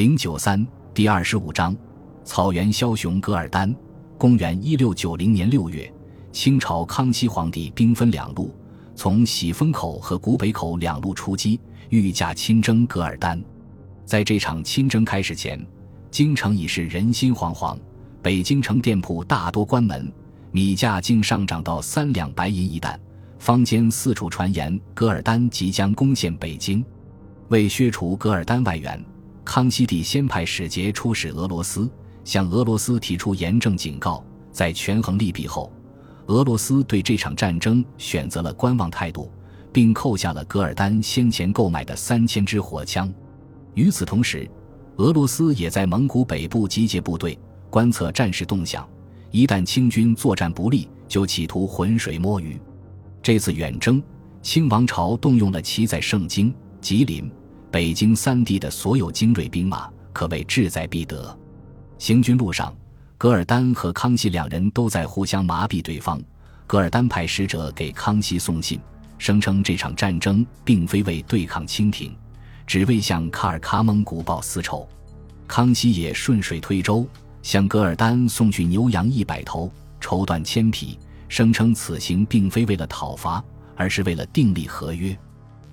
[0.00, 1.76] 零九三第二十五章，
[2.24, 3.70] 草原枭雄噶尔丹。
[4.16, 5.92] 公元一六九零年六月，
[6.32, 8.50] 清朝康熙皇帝兵分两路，
[8.94, 11.60] 从喜峰口和古北口两路出击，
[11.90, 13.38] 御驾亲征噶尔丹。
[14.06, 15.62] 在这场亲征开始前，
[16.10, 17.76] 京城已是人心惶惶，
[18.22, 20.10] 北京城店铺大多关门，
[20.50, 22.98] 米价竟上涨到三两白银一担。
[23.38, 26.82] 坊间四处传言，噶尔丹即将攻陷北京。
[27.48, 28.98] 为削除噶尔丹外援。
[29.44, 31.90] 康熙帝先派使节出使俄罗斯，
[32.24, 34.24] 向俄罗斯提出严正警告。
[34.52, 35.72] 在权衡利弊后，
[36.26, 39.30] 俄罗斯对这场战争选择了观望态度，
[39.72, 43.12] 并扣下了噶尔丹先前购买的三千支火枪。
[43.74, 44.48] 与此同时，
[44.96, 47.38] 俄罗斯也在蒙古北部集结部队，
[47.70, 48.86] 观测战事动向。
[49.30, 52.60] 一旦清军作战不利，就企图浑水摸鱼。
[53.22, 54.02] 这次远征，
[54.42, 57.30] 清王朝动用了其在盛京、吉林。
[57.70, 61.38] 北京三地的所有精锐兵马可谓志在必得。
[61.98, 62.74] 行军路上，
[63.16, 66.20] 噶尔丹和康熙两人都在互相麻痹对方。
[66.66, 68.80] 噶尔丹派使者给康熙送信，
[69.18, 72.12] 声称这场战争并非为对抗清廷，
[72.66, 74.88] 只为向喀尔喀蒙古报私仇。
[75.46, 77.06] 康熙也顺水推舟，
[77.42, 83.42] 向噶尔丹送去牛羊一百头、绸缎千匹，声称此行并非为了讨伐，
[83.76, 85.16] 而是为了订立合约。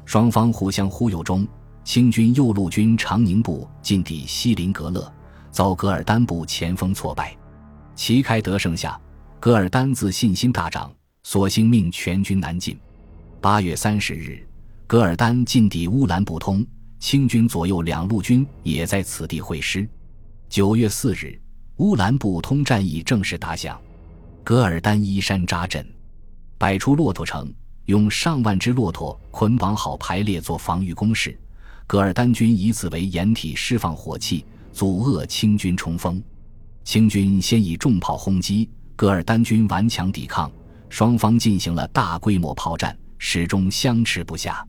[0.05, 1.47] 双方互相忽悠中。
[1.87, 5.09] 清军右路军长宁部进抵锡林格勒，
[5.51, 7.33] 遭噶尔丹部前锋挫败，
[7.95, 8.99] 旗开得胜下，
[9.39, 10.93] 噶尔丹自信心大涨，
[11.23, 12.77] 索性命全军南进。
[13.39, 14.45] 八月三十日，
[14.85, 16.67] 噶尔丹进抵乌兰布通，
[16.99, 19.87] 清军左右两路军也在此地会师。
[20.49, 21.39] 九月四日，
[21.77, 23.79] 乌兰布通战役正式打响，
[24.43, 25.87] 噶尔丹依山扎阵，
[26.57, 27.49] 摆出骆驼城，
[27.85, 31.33] 用上万只骆驼捆绑好排列做防御工事。
[31.87, 34.43] 噶尔丹军以此为掩体，释放火器，
[34.73, 36.21] 阻遏清军冲锋。
[36.83, 40.51] 清军先以重炮轰击，噶尔丹军顽强抵抗，
[40.89, 44.67] 双方进行了大规模炮战，始终相持不下。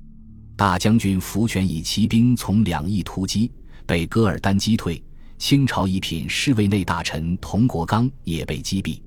[0.54, 3.50] 大将军福全以骑兵从两翼突击，
[3.84, 5.02] 被噶尔丹击退。
[5.38, 9.00] 清朝一品侍卫内大臣佟国刚也被击毙。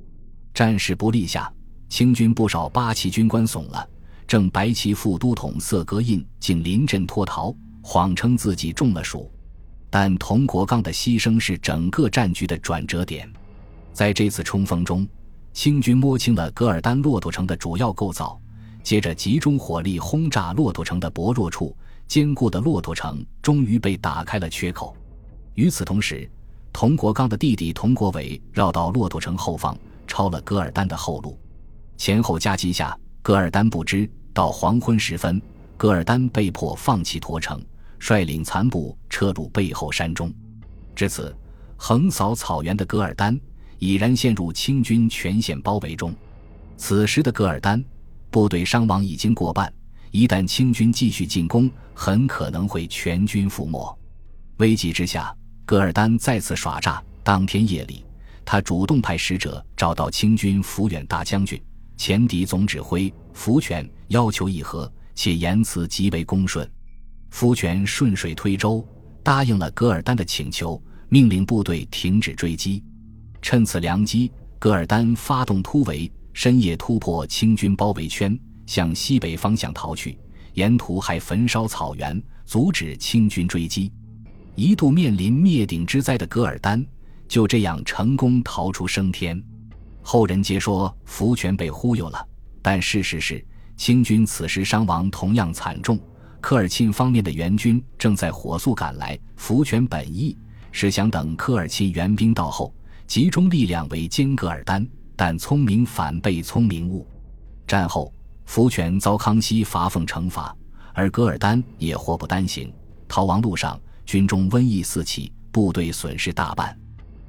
[0.53, 1.50] 战事不利下，
[1.88, 3.88] 清军不少八旗军官怂了，
[4.27, 7.55] 正白旗副都统色格印竟临阵脱逃。
[7.81, 9.30] 谎称自己中了暑，
[9.90, 13.28] 但佟国刚的牺牲是整个战局的转折点。
[13.92, 15.08] 在这次冲锋中，
[15.52, 18.40] 清军摸清了噶尔丹骆驼城的主要构造，
[18.84, 21.75] 接着集中火力轰炸骆驼城的薄弱处，
[22.08, 24.96] 坚固的骆驼城终于被打开了缺口。
[25.56, 26.30] 与此同时，
[26.72, 29.78] 佟国刚的弟弟佟国伟绕到骆驼城后方，
[30.08, 31.38] 抄了噶尔丹的后路。
[31.98, 35.42] 前后夹击下，噶尔丹不知到黄昏时分，
[35.75, 37.62] 噶尔丹被迫放弃驼城。
[38.01, 40.34] 率领残部撤入背后山中，
[40.95, 41.38] 至此，
[41.78, 43.39] 横扫草原的噶尔丹
[43.78, 46.12] 已然陷入清军全线包围中。
[46.78, 47.81] 此时的噶尔丹
[48.31, 49.72] 部队伤亡已经过半，
[50.09, 53.95] 一旦清军继续进攻，很可能会全军覆没。
[54.57, 55.31] 危急之下，
[55.63, 57.01] 噶尔丹再次耍诈。
[57.23, 58.03] 当天夜里，
[58.44, 61.62] 他主动派使者找到清军抚远大将军、
[61.97, 66.68] 前敌总指挥福全，要求议和，且言辞极为恭顺。
[67.31, 68.86] 福全顺水推舟，
[69.24, 72.84] 答应了噶尔丹的请求，命令部队停止追击。
[73.42, 78.38] 趁此良机，噶尔丹发动突围，深夜突破清军包围圈，
[78.68, 80.18] 向西北方向逃去。
[80.53, 83.92] 沿途还焚烧草原，阻止清军追击。
[84.56, 86.86] 一度面临灭顶之灾的噶尔丹，
[87.28, 89.42] 就这样成功逃出升天。
[90.02, 92.24] 后人皆说福全被忽悠了，
[92.62, 93.44] 但事实是，
[93.78, 95.98] 清军此时伤亡同样惨重。
[96.41, 100.35] 科尔沁方面的援军正在火速赶来，福全本意
[100.72, 102.74] 是想等科尔沁援兵到后，
[103.06, 104.85] 集中力量围歼噶尔丹，
[105.16, 107.07] 但聪明反被聪明误。
[107.68, 108.12] 战后，
[108.46, 110.53] 福全遭康熙罚俸惩罚，
[110.94, 112.74] 而噶尔丹也祸不单行，
[113.07, 116.75] 逃亡路上军中瘟疫四起，部队损失大半。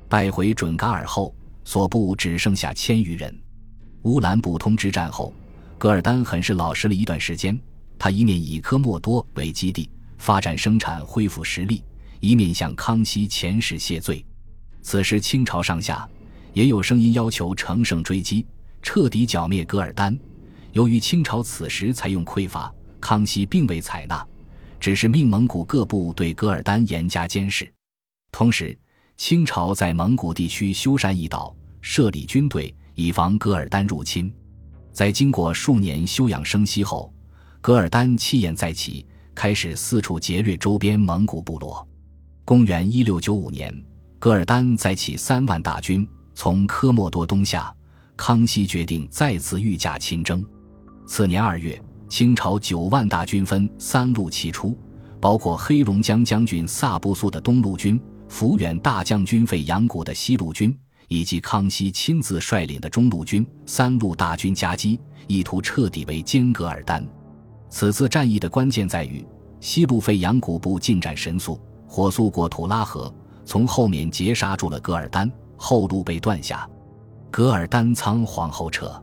[0.09, 1.35] 败回准噶尔后，
[1.65, 3.33] 所部只剩下千余人。
[4.03, 5.33] 乌兰布通之战后，
[5.77, 7.57] 噶尔丹很是老实了一段时间。
[8.03, 9.89] 他一面以科莫多为基地
[10.19, 11.85] 发展生产，恢复实力，
[12.19, 14.27] 一面向康熙遣使谢罪。
[14.83, 16.11] 此时，清朝上下
[16.53, 18.45] 也有声音要求乘胜追击，
[18.83, 20.19] 彻底剿灭噶尔丹。
[20.73, 24.27] 由于清朝此时采用匮乏，康熙并未采纳，
[24.81, 27.73] 只是命蒙古各部对噶尔丹严加监视。
[28.33, 28.77] 同时，
[29.17, 34.35] 清朝在蒙古地区修缮一岛，设立军队，以防噶尔丹入侵。
[34.93, 37.12] 在经过数年休养生息后。
[37.63, 39.07] 噶尔丹气焰再起，
[39.37, 41.87] 开始四处劫掠周边蒙古部落。
[42.45, 43.73] 公元一六九五年，
[44.19, 46.05] 噶尔丹再起三万大军
[46.35, 47.73] 从科莫多东下，
[48.17, 50.45] 康熙决定再次御驾亲征。
[51.07, 54.77] 次年二月，清朝九万大军分三路齐出，
[55.21, 57.97] 包括黑龙江将军萨布苏的东路军、
[58.29, 60.77] 抚远大将军费扬古的西路军，
[61.07, 64.99] 以及康熙亲自率领的中路军，三路大军夹击，
[65.29, 67.07] 意图彻底围歼噶尔丹。
[67.73, 69.27] 此次战役的关键在于，
[69.59, 71.59] 西路费扬古部进展神速。
[71.89, 73.13] 火速过图拉河，
[73.47, 76.69] 从后面截杀住了噶尔丹，后路被断下，
[77.31, 79.03] 噶尔丹仓皇后撤。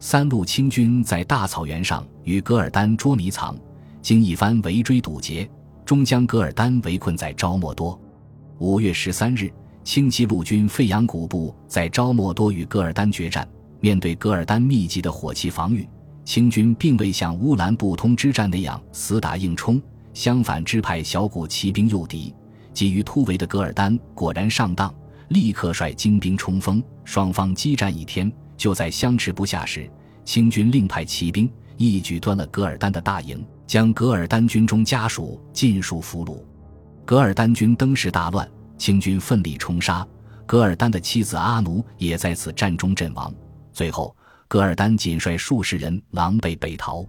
[0.00, 3.56] 三路清军在大草原上与噶尔丹捉迷藏，
[4.02, 5.48] 经一番围追堵截，
[5.84, 7.98] 终将噶尔丹围困在昭莫多。
[8.58, 9.52] 五月十三日，
[9.84, 13.48] 清七路军费扬古部在昭莫多与噶尔丹决战，
[13.78, 15.88] 面对噶尔丹密集的火器防御，
[16.24, 19.80] 清军并未像乌兰布通之战那样死打硬冲。
[20.12, 22.34] 相反，支派小股骑兵诱敌，
[22.74, 24.92] 急于突围的噶尔丹果然上当，
[25.28, 26.82] 立刻率精兵冲锋。
[27.04, 29.90] 双方激战一天，就在相持不下时，
[30.24, 36.42] 清军另派骑兵一举端了噶尔丹的大营，将噶尔丹军中家属尽数俘虏。
[37.04, 40.06] 噶尔丹军登时大乱，清军奋力冲杀，
[40.46, 43.32] 噶尔丹的妻子阿奴也在此战中阵亡。
[43.72, 44.14] 最后，
[44.50, 47.06] 噶尔丹仅率数十人狼狈北逃。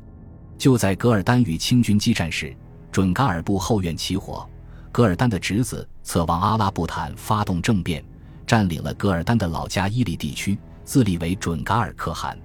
[0.59, 2.55] 就在噶尔丹与清军激战时，
[2.91, 4.47] 准噶尔部后院起火，
[4.91, 8.05] 噶尔丹的侄子策王阿拉布坦发动政变，
[8.45, 10.55] 占领了噶尔丹的老家伊犁地区，
[10.85, 12.37] 自立为准噶尔可汗。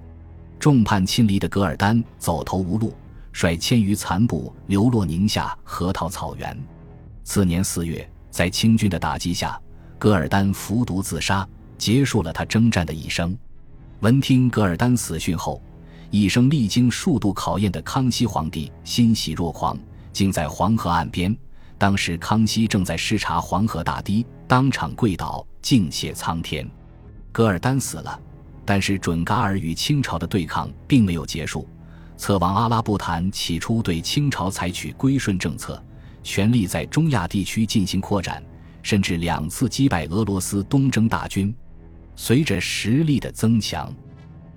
[0.59, 2.91] 众叛亲离的噶尔丹走投无路，
[3.33, 6.59] 率千余残部流落宁夏河套草原。
[7.23, 9.61] 次年四月，在清军的打击下，
[9.99, 11.47] 噶尔丹服毒自杀，
[11.77, 13.37] 结束了他征战的一生。
[14.01, 15.59] 闻听噶尔丹死讯后，
[16.11, 19.75] 一生历经数度考验的康熙皇帝欣喜若狂。
[20.13, 21.35] 竟在黄河岸边，
[21.79, 26.67] 当时康熙正在视察黄河大堤，当场跪倒敬谢苍天。
[27.31, 28.19] 噶尔丹死了，
[28.63, 31.67] 但是准噶尔与清朝的对抗并没有结束。
[32.17, 35.83] 策王阿拉布坦起初对清朝采取归顺政策，
[36.23, 38.43] 全力在中亚地区进行扩展，
[38.83, 41.53] 甚至两次击败俄罗斯东征大军。
[42.17, 43.95] 随着实力的增强，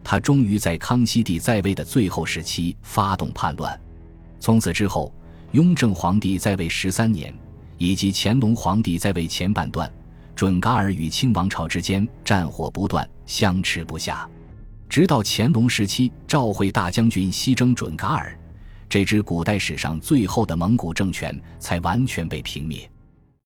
[0.03, 3.81] 他终于在康熙帝在位的最后时期发动叛乱。
[4.41, 5.15] 从此之后。
[5.53, 7.35] 雍正皇帝在位十三年，
[7.77, 9.93] 以及乾隆皇帝在位前半段，
[10.37, 14.31] 准噶尔与清王朝之间战火不断，相持不下。
[14.89, 18.39] 直到乾隆时期，赵惠大将军西征准噶尔，
[18.89, 22.89] 这支古代史上最后的蒙古政权才完全被平灭。